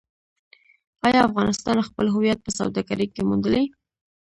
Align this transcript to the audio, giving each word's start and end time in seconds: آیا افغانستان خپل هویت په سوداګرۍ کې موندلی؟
آیا 1.07 1.19
افغانستان 1.29 1.77
خپل 1.87 2.05
هویت 2.15 2.39
په 2.43 2.51
سوداګرۍ 2.59 3.07
کې 3.13 3.21
موندلی؟ 3.29 3.65